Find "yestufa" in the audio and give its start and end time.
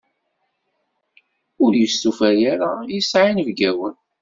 1.77-2.29